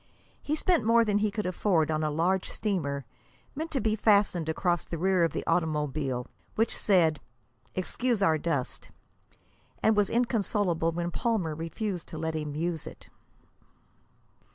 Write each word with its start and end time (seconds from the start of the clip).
He 0.41 0.55
spent 0.55 0.83
more 0.83 1.05
than 1.05 1.19
he 1.19 1.29
could 1.29 1.45
afford 1.45 1.91
on 1.91 2.03
a 2.03 2.09
large 2.09 2.49
streamer, 2.49 3.05
meant 3.53 3.69
to 3.69 3.79
be 3.79 3.95
fastened 3.95 4.49
across 4.49 4.83
the 4.83 4.97
rear 4.97 5.23
of 5.23 5.31
the 5.31 5.45
automobile, 5.45 6.25
which 6.55 6.75
said, 6.75 7.19
"Excuse 7.75 8.19
our 8.19 8.39
dust," 8.39 8.89
and 9.83 9.95
was 9.95 10.09
inconsolable 10.09 10.91
when 10.91 11.11
Palmer 11.11 11.53
refused 11.53 12.07
to 12.07 12.17
let 12.17 12.33
him 12.35 12.55
use 12.55 12.87
it. 12.87 13.11